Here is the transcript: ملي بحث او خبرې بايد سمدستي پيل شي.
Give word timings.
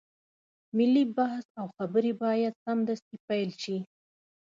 ملي 0.77 1.03
بحث 1.17 1.45
او 1.59 1.67
خبرې 1.77 2.11
بايد 2.21 2.53
سمدستي 2.65 3.15
پيل 3.27 3.49
شي. 3.63 3.77